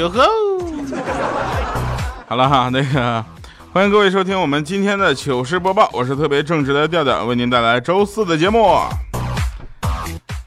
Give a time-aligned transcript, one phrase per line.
[0.00, 0.22] 哟吼！
[2.26, 3.22] 好了哈，那个
[3.70, 8.78] 欢迎各位收听我们今天的糗事播报，我是特别正直的调调，为您带来周四的节目。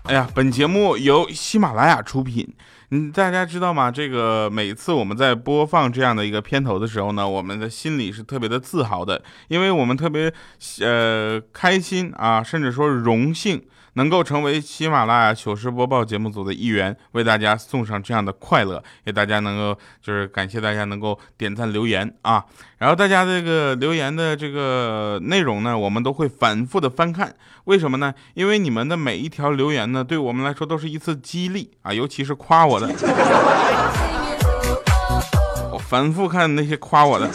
[0.05, 2.52] 哎呀，本节目由喜马拉雅出品。
[2.89, 3.91] 嗯，大家知道吗？
[3.91, 10.33] 这个每次我们在播放这样的一个片头的时候呢，我们的心里是特别的自豪的，因为我们特别
[10.81, 13.61] 呃开心啊，甚至说荣幸。
[13.93, 22.43] 能够成为喜马拉雅糗事播报节目组的一员，为大家送上这样的快乐，也大家能够就是感谢大家能够点赞留言啊，
[22.79, 27.35] 然后大家这个留言的这个内容呢，我们都会反复的翻看，
[27.66, 28.13] 为什么呢？
[28.33, 32.88] 因为你们的每一条留言呢，对我们来说都是一次激励啊，尤其是夸我的，
[35.72, 37.30] 我反复看那些夸我的，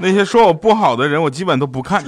[0.00, 2.04] 那些说我不好的人，我基本都不看。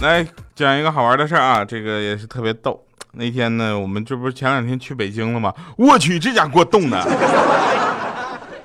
[0.00, 2.80] 来讲一个好玩的事儿啊，这个也是特别逗。
[3.12, 5.52] 那天呢，我们这不是前两天去北京了吗？
[5.76, 6.98] 我去，这家给我冻的，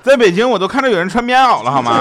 [0.02, 1.94] 在北京我都看到有人穿棉袄了，好吗？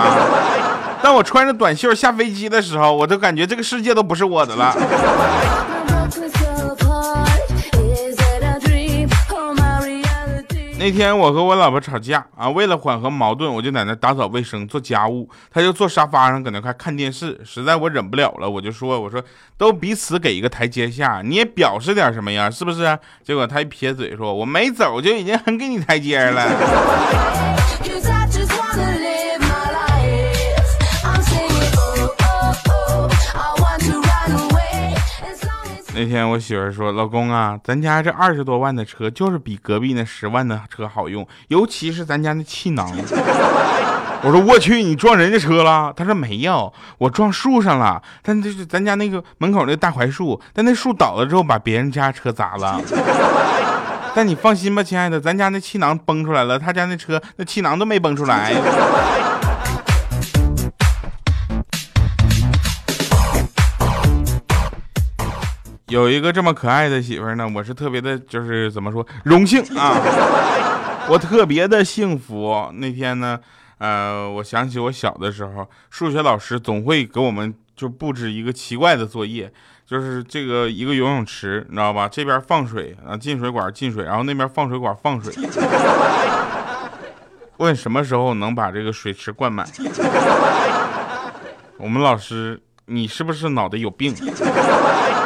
[1.03, 4.73] 但我穿着短袖下飞机的时候，我都感觉这个世界都不是我的了。
[10.85, 17.41] 那天我和我老婆吵架啊，为了缓和矛盾，我就在那打扫卫生、做家务，她就坐沙发上搁那块看电视。
[17.43, 19.25] 实在我忍不了了，我就说：“我说
[19.57, 27.64] 都彼此给一个台阶下，你也表示点什么呀，是不是？”结果她一撇嘴说：“我没走就已经很给你台阶了。”
[35.97, 42.91] 那天我媳妇说：“老公啊，咱家这二十多万的车就是比隔壁那十万的车好用，尤其是咱家那气囊。
[44.23, 48.03] ”我说：“我去，你撞人家车了？”他说：“没有，我撞树上了。
[48.23, 52.81] 但这是咱家那个门口那大槐树，但那树倒了之后把别人家车砸了。
[54.17, 58.53] 但你放心吧，亲爱的，咱家那气囊崩出来了，他家那车那气囊都没崩出来。”
[65.95, 69.95] 有一个这么可爱的媳妇呢，我是特别的，就是怎么说荣幸啊，
[71.09, 72.69] 我特别的幸福。
[72.75, 73.39] 那天呢，
[73.79, 79.53] 呃，我想起我小的时候，数学老师总会给我们就布置一个奇怪的作业，
[79.87, 82.09] 就是这个一个游泳池，你知道吧？
[82.09, 85.33] 这边放水啊，进水管进水，然后那边放水管放水，
[87.59, 89.65] 问什么时候能把这个水池灌满？
[91.79, 94.25] 我们老师，你是不是脑袋有病，是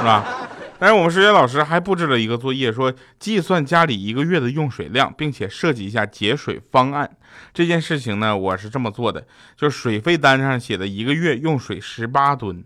[0.05, 0.38] 吧？
[0.81, 7.11] 但是我们数学老师还布置了一个作业，说计算家里一个月的用水量，并且设计一下节水方案。
[7.53, 12.63] 这件事情呢，我是这么做的，就是水费单上写的一个月用水十八吨，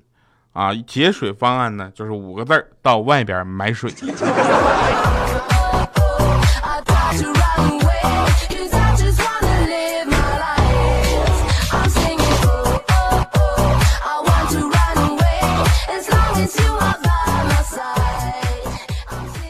[0.53, 3.91] 啊，节水方案呢就是五个字儿：到外边买水。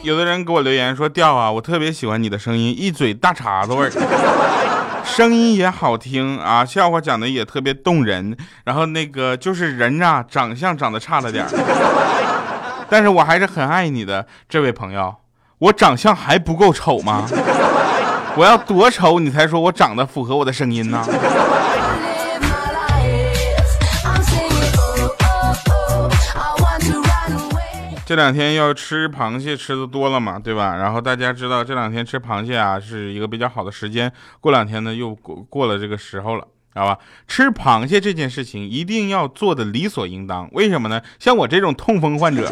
[0.03, 3.91] 有的人给我留言说：“调啊，我特别喜欢你的声音，一嘴大碴子味儿，
[5.05, 8.35] 声音也好听啊，笑话讲的也特别动人。
[8.65, 11.45] 然后那个就是人啊，长相长得差了点
[12.89, 15.15] 但是我还是很爱你的这位朋友。
[15.59, 17.25] 我长相还不够丑吗？
[18.35, 21.01] 我要多丑你才说我长得符合我的声音呢？”
[28.13, 30.75] 这两天要吃螃蟹吃的多了嘛，对吧？
[30.75, 36.95] 然后大家知道这两天吃螃蟹啊是一个比较好的时间，过两天呢又过过了这个时候了，知道吧？
[37.27, 41.01] 吃螃蟹这件事情一定要做的理所应当，为什么呢？
[41.17, 42.47] 像我这种痛风患者，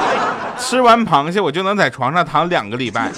[0.60, 3.10] 吃完螃蟹我就能在床上躺两个礼拜。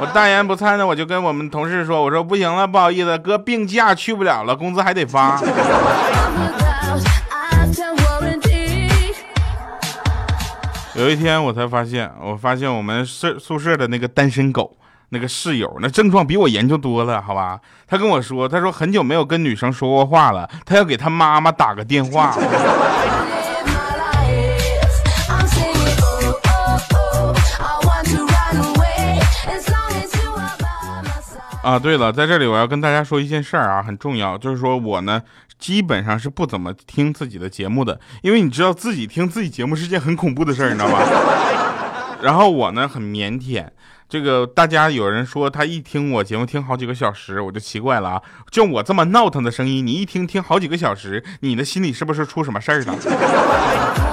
[0.00, 5.40] 我大言不惭的我就跟我们同事说，我说不行了，不好意思，哥病假去不了了，工资还得发。
[10.96, 14.76] 有一天我才发现我发现我们宿宿舍的那个单身狗
[15.08, 17.58] 那个室友那症状比我严重多了好吧？
[17.86, 22.36] 他跟我说他说很久没有跟女生说过话了他要给他妈妈打个电话。
[31.62, 35.22] 啊对了在这里我要跟大家说一件事儿啊很重要就是说我呢
[35.62, 40.98] 基本上是不怎么听自己的节目的，因为你知道自己听自己节目是件很恐怖的事儿，你知道吧？
[42.20, 43.64] 然后我呢很腼腆，
[44.08, 52.98] 这个大家有人说他一听我节目听好几个小时，我就奇怪了啊，就我这么闹腾的声音，你一听听好几个小时，你的心里是不是出什么事儿了？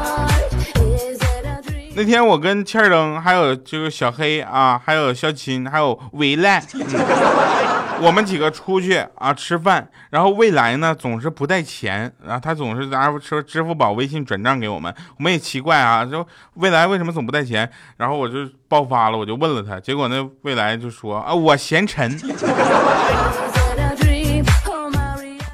[1.99, 6.81] 那天我跟欠儿灯，还有这个小黑啊，还有小青，还有未来，嗯、
[7.99, 17.69] 我们几个出去啊吃饭，然后未来呢总是不带钱，然后他总是然后说支付宝、微信转账给我们，我们也奇怪啊，就未来为什么总不带钱？
[17.97, 22.17] 然后我就爆发了，我就问了他，结果那未来就说啊，我嫌沉。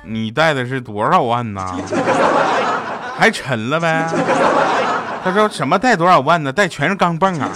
[0.03, 1.75] 你带的是多少万呢？
[3.17, 4.07] 还沉了呗？
[5.25, 6.53] 他说什么带多少万呢？
[6.53, 7.49] 带全是钢镚啊！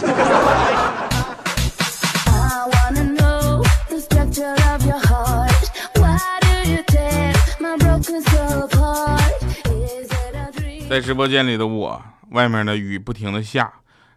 [10.90, 12.02] 在直播间里的我，
[12.32, 13.72] 外面的雨不停的下，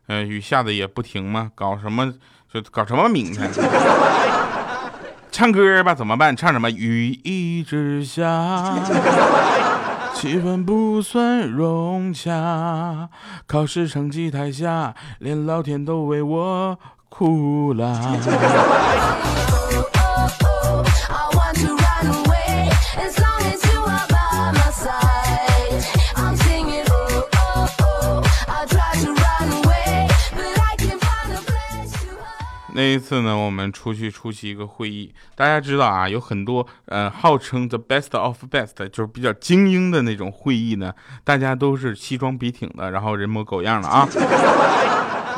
[0.07, 2.11] 嗯，雨下的也不停嘛，搞什么
[2.51, 3.47] 就搞什么名堂。
[5.31, 6.35] 唱歌吧，怎么办？
[6.35, 6.71] 唱什么？
[6.71, 8.79] 雨一直下。
[10.23, 13.09] 气氛不算融洽，
[13.45, 16.79] 考试成绩太下，连老天都为我
[17.09, 18.17] 哭了。
[32.75, 40.93] 那一次呢，我们出去出席一个会议，大家知道啊，有很多呃号称 the best of best，就是比较精英的那种会议呢，
[41.23, 44.09] 大家都是西装笔挺的，然后人模狗样的啊。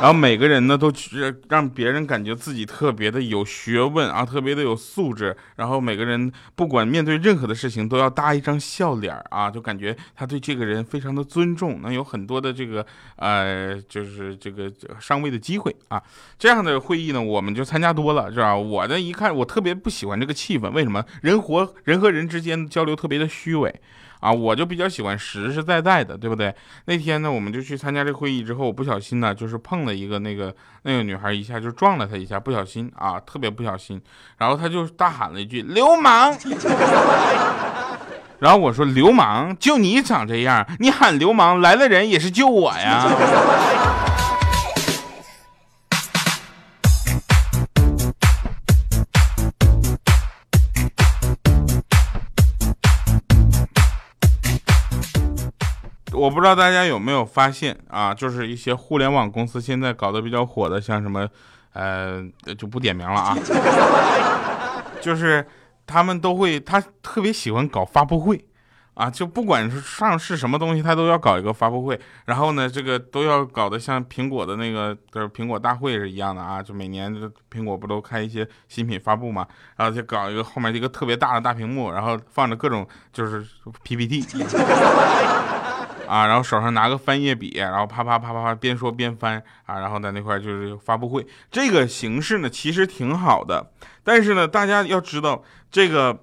[0.01, 0.91] 然后每个人呢都
[1.49, 5.35] 让别人感觉自己特别的有学问啊，特别的有素质。
[5.55, 16.01] 然后每个人不管面对任何的事情都要搭一张笑脸啊，就感觉他对这个人非常的尊重，能有很多的这个呃，就是这个上位的机会啊。
[16.37, 18.55] 这样的会议呢，我们就参加多了，是吧？
[18.55, 21.03] 我呢一看，我特别不喜欢这个气氛，为什么？
[21.21, 23.73] 人活人和人之间交流特别的虚伪。
[24.25, 26.51] 啊，我就比较喜欢实实在在的，对不对？
[26.85, 30.51] 那天呢，我们就去参加这会议之后，我不小心呢，就是碰了一个那个
[30.81, 34.01] 那个女孩，一下就撞了她一下，不小心啊，特别不小心，
[34.39, 36.35] 然后她就大喊了一句“流氓”，
[38.39, 43.07] 然后我说：“流氓，就你长这样，你喊流氓来了人也是救我呀。
[56.25, 61.29] ”我不知道大家有没有发现啊，就是一些互联网公司现在搞得比较火的，像什么，
[61.73, 62.19] 呃，
[62.57, 63.37] 就不点名了啊，
[64.99, 65.45] 就是
[65.85, 68.43] 他们都会，他特别喜欢搞发布会
[68.95, 77.13] 啊，就不管是上市什么东西，他都要搞一个发布会，然后呢，这个都要搞得像苹果的那个的苹果大会是一样的啊，就每年
[77.51, 79.45] 苹果不都开一些新品发布嘛，
[79.77, 83.45] 然后就搞一个后面一个特别大的大屏幕，然后放着各种就是
[83.83, 84.25] PPT。
[86.15, 96.17] 啊，然后手上拿个翻页笔，然后啪啪啪啪啪边说边翻啊，然后在那块就是发布会，这个形式呢其实挺好的，但是呢，大家要知道这个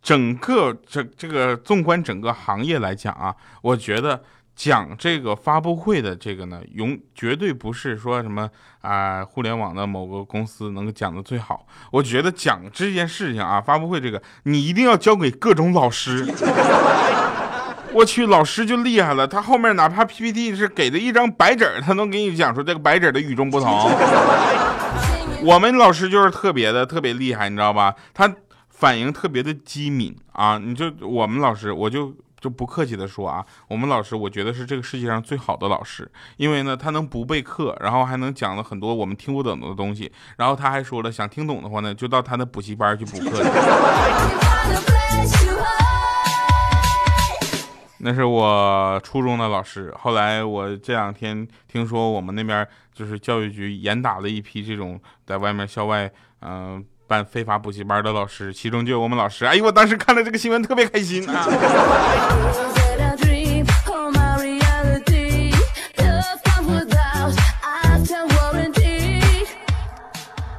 [0.00, 4.22] 整个这这个纵观整个行业来讲啊，我觉得
[4.54, 8.48] 讲这个发布会的这个呢，永绝对不是说什么
[8.80, 16.24] 啊互联网的某个公司能够讲的最好，我觉得讲这件事情啊，发布会这个你一定要交给各种老师。
[17.92, 23.70] 我去，老师就厉害了，他后面哪怕 PPT 是给的一张白纸，他能给你讲出这个白纸的与众不同。
[25.42, 27.94] 我们老师就是特别的特别厉害，你知道吧？
[28.12, 28.32] 他
[28.68, 30.58] 反应特别的机敏啊！
[30.58, 43.42] 你就我们老师，我就就不客气的说啊，我们老师我觉得是这个世界上最好的老师，因为呢，他能不备课，然后还能讲了很多我们听不懂的东西，然后他还说了，想听懂的话呢，就到他的补习班去补课。
[48.02, 59.44] 那是我初中的老师，后来我这两天听说我们那边就是教育局严打了一批这种在外面校外嗯办非法补习班的老师，其中就有我们老师。
[59.44, 61.46] 哎呦，我当时看了这个新闻特别开心啊！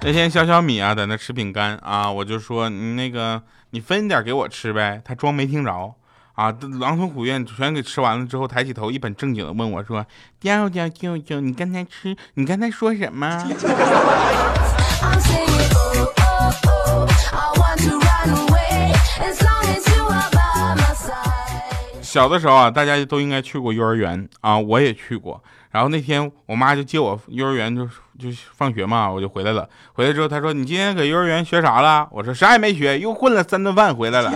[0.03, 5.95] 那天小小米啊在那吃饼干啊，我就说你那个你分点给我吃呗，他装没听着。
[6.41, 6.51] 啊！
[6.79, 10.03] 狼吞虎咽全给吃完了之后，抬起头一本正经的问我说
[10.41, 13.47] ：“调调舅舅，你刚才吃，你刚才说什么？”
[22.01, 25.43] 小的时候啊，大家都应该去过幼儿园啊，我也去过。
[25.69, 27.85] 然后那天我妈就接我幼儿园就
[28.17, 29.69] 就放学嘛，我就回来了。
[29.93, 34.33] 回来之后她说：“你今天搁幼儿园学啥了？”我说：“啥也没学，又混了三顿饭回来了。”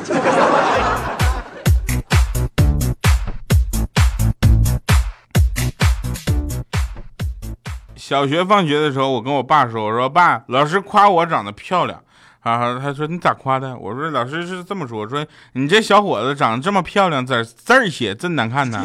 [8.07, 11.99] 小学放学的时候，我跟我爸说：“我说爸，老师夸我长得漂亮。”
[12.41, 13.75] 啊，他说你咋夸的？
[13.75, 18.79] 我说老师是这么说，说你这小伙子长得这么漂亮，字字儿写真难看呢。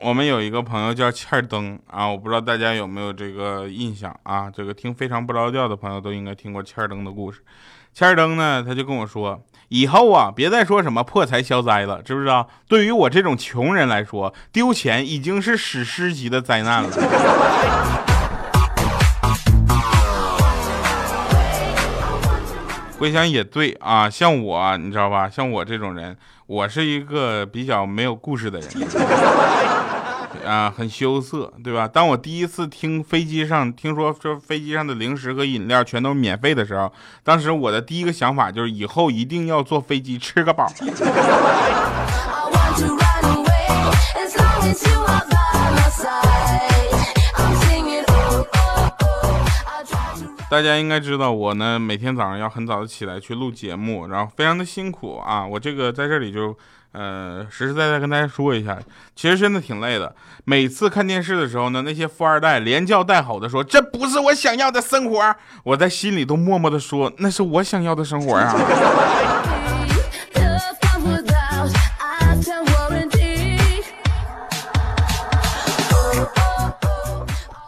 [0.00, 4.48] 我们有一个朋友叫欠儿灯啊，我不知道大家有没有这个印象啊？
[4.48, 7.40] 这个听非常不着调的朋友都应该听过欠儿灯的故事。
[7.98, 9.42] 欠儿灯呢，他就跟我说。
[9.70, 12.48] 以后啊，别再说什么破财消灾了，知不知道？
[12.68, 16.90] 对于我这种穷人来说，丢钱已经是史诗级的灾难了。
[23.00, 25.28] 回想也对啊，像我，你知道吧？
[25.28, 28.68] 像我这种人，我是一个比较没有故事的人。
[30.44, 31.88] 啊，很羞涩，对吧？
[31.88, 36.92] 当我第一次听飞机上听说说飞机上的零食和饮料全都免费的时候，
[37.24, 40.70] 当时我的第一个想法就是以后一定要坐飞机吃个饱。
[50.50, 55.46] 大家应该知道，我呢每天早上要很早的起来去录节目，然后非常的辛苦啊。
[55.46, 56.56] 我这个在这里就。
[56.92, 58.78] 呃，实实在在跟大家说一下，
[59.14, 60.14] 其实真的挺累的。
[60.44, 68.54] 每次看电视的时候呢，那些富二代连叫带吼的说：“这不是我想要的生活。”我在心里都默默的说：“那是我想要的生活啊。”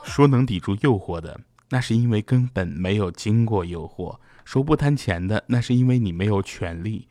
[0.03, 7.07] 说能抵住诱惑的，那是因为根本没有经过诱惑；说不贪钱的，那是因为你没有权利。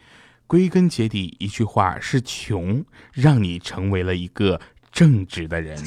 [0.50, 4.60] 归根结底，一句话是穷让你成为了一个
[4.92, 5.78] 正直的人。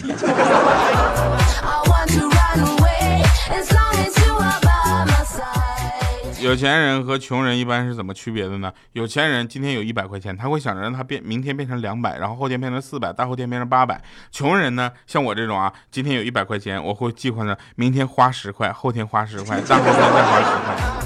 [6.40, 8.72] 有钱人和穷人一般是怎么区别的呢？
[8.92, 14.00] 有钱人今天有一百块钱，他会想着让他变，明天变成两百，然后后天变成四百，大后天变成八百。
[14.30, 21.01] 穷人呢，像我这种啊，今天有一百块钱，我会计划着明天花十块，后天花十块，大后天再花十块。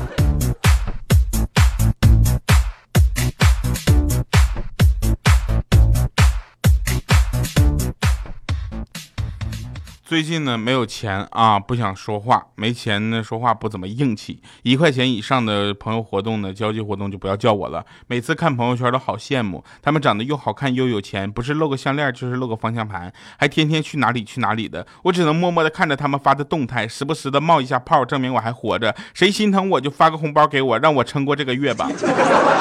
[10.06, 14.40] 最近呢没有钱啊，不想说话，没钱呢说话不怎么硬气。
[14.62, 17.84] 一块钱以上的朋友活动呢，交际活动就不要叫我了。
[18.06, 24.86] 每次看朋友圈都好羡慕，他们长得又好看又有钱，不是露个项链就是露个方向盘，还天天去哪里去哪里的。
[25.02, 28.94] 我只能默默的看着他们发的动态，时不时的冒一下泡，证明我还活着。
[29.12, 31.90] 谁心疼我就发个红包给我，让我撑过这个月吧。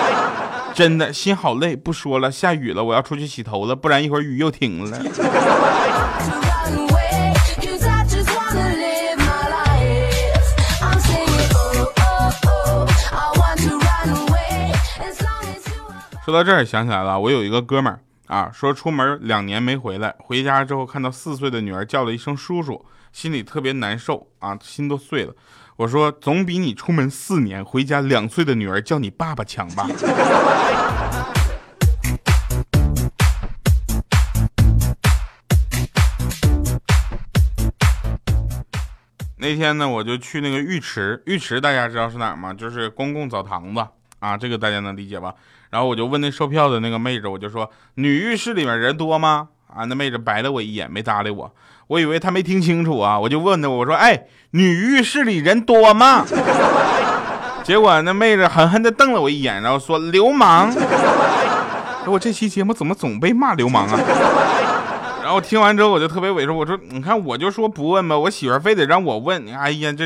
[0.74, 5.00] 真的心好累，不说了，下雨了，我要出去洗头了，不然一会儿雨又停了。
[16.26, 25.36] 说到这儿，想起来了，我有一个哥们儿啊，说出门两年没回来，回家之后看到四岁的女儿叫了一声叔叔，心里特别难受啊，心都碎了。
[25.76, 29.88] 我说，总比你出门四年回家两岁的女儿叫你爸爸强吧。
[39.38, 42.52] 那天呢，我就去那个浴池，浴池大家知道是哪儿吗？
[42.52, 45.36] 就是公共澡堂子啊，这个大家能理解吧？
[45.76, 49.50] 然后我就问那售票的那个妹子，我就说女浴室里面人多吗？
[49.68, 51.54] 啊，那妹子白了我一眼，没搭理我。
[51.88, 56.26] 我以为她没听清楚啊，我就问她，我说，哎，女浴室里人多吗？
[57.62, 60.74] 结果那妹子狠狠地瞪了我一眼，然后说流氓。
[62.06, 64.00] 我这期节目怎么总被骂流氓啊？
[65.22, 70.06] 然后听完之后我就特别委屈，我说，你看我就说不问吧，我媳妇非得让我问，哎呀，这。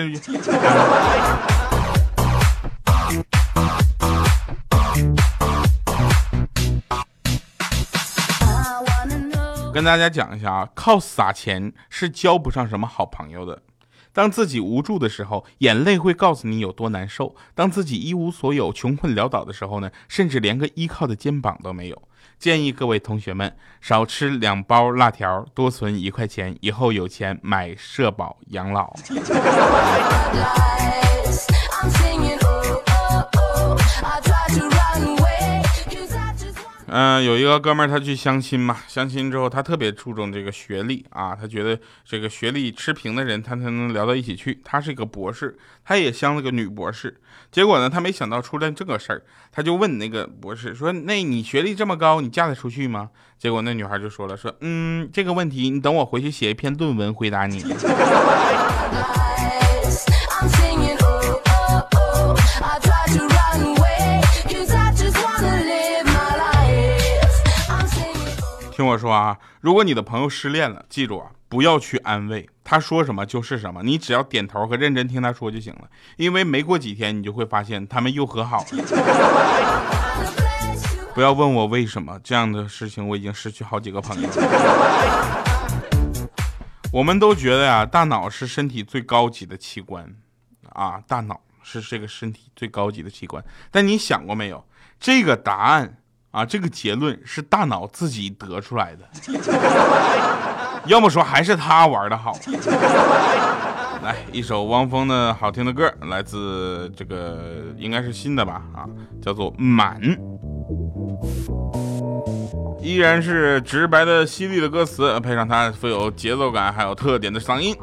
[9.80, 13.62] 跟大家讲一下啊，靠撒钱是交不上什么好朋友的。
[14.12, 22.02] 当自己无助的时候，眼泪会告诉你有多难受；当自己一无所有、穷困潦倒的时候呢，甚至连个依靠的肩膀都没有。
[22.38, 28.94] 建议各位同学们少吃两包辣条，多存一块钱，以后有钱买社保养老。
[36.92, 44.60] 嗯，有一个哥们儿他去相亲嘛，相亲之后他特别注重这个学历啊，他觉得这个学历持平的人他才能聊到一起去。
[44.64, 45.56] 他是一个博士，
[45.86, 47.16] 他也相了个女博士，
[47.52, 57.64] 结果呢，他没想到出了这个事儿，他就问那个博士说：“那你学历这么高，你嫁得出去吗？”结果那女孩就说了：“说嗯，这个问题你等我回去写一篇论文回答你。”
[68.90, 75.82] 我说啊，如果你的朋友失恋了，记住啊，不要去安慰他，说什么就是什么，你只要点头和认真听他说就行了。
[76.18, 78.80] 因为没过几天，你就会发现他们又和好了。
[81.14, 84.30] 不要问我为什么这样的事情，我已经失去好几个朋友。
[86.92, 90.16] 我们都觉得呀，大脑是身体最高级的器官
[90.74, 93.44] 啊，大脑是这个身体最高级的器官。
[93.70, 94.66] 但你想过没有，
[95.00, 95.98] 这个答案？
[96.32, 99.04] 啊，这个结论是大脑自己得出来的，
[100.86, 102.38] 要么说还是他玩的好。
[104.04, 107.40] 来一首汪峰的好听的歌，来自这个
[107.78, 108.62] 应该是新的吧？
[108.74, 108.86] 啊，
[109.22, 110.00] 叫做《满》，
[112.82, 117.76] 依然是直白的犀利的歌词，配上它富有节奏感还有特点的嗓音。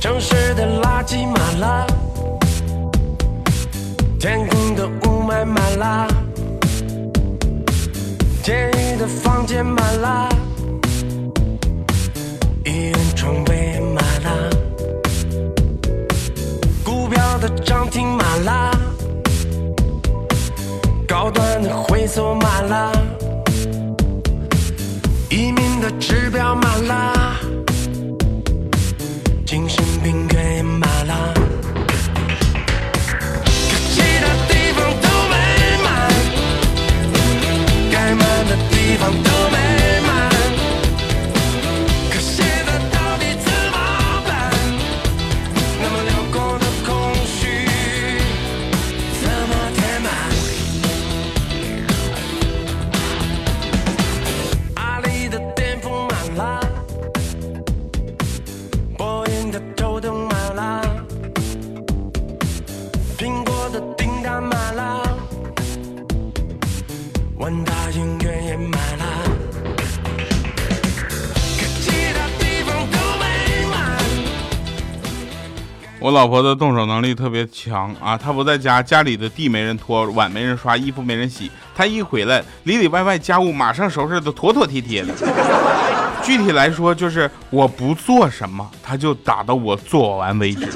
[0.00, 1.86] 城市的垃圾满了，
[4.20, 6.06] 天空的雾霾满了。
[8.44, 10.28] 监狱的房间满了，
[12.66, 14.50] 医院床位满了，
[16.84, 18.70] 股票的涨停满了，
[21.08, 22.92] 高端的会所满了，
[25.30, 27.36] 移民的指标满了，
[29.46, 30.28] 精神病
[76.24, 78.16] 老婆的动手能力特别强啊！
[78.16, 85.12] 她不在家，家里的地没人拖，碗没人刷，衣服没人洗，她一回来，里里外外家务马上收拾的妥妥帖帖的。
[86.22, 90.66] 具体来说，就是我不做什么，她就打到我做完为止。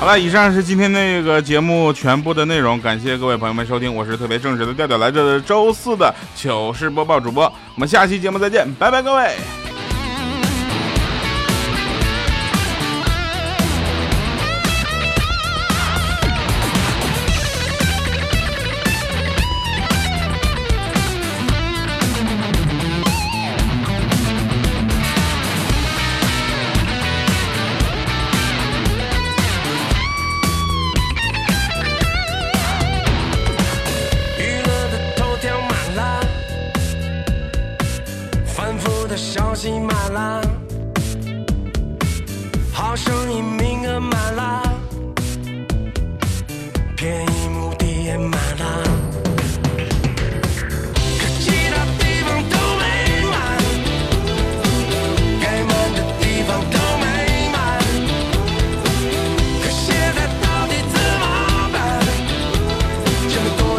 [0.00, 7.44] 好了，以上是今天那个节目全部的内容，感谢各位朋友们收听，我是特别正直的调调，来自周四的糗事播报主播，
[7.76, 9.36] 我们下期节目再见，拜拜，各位。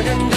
[0.08, 0.37] and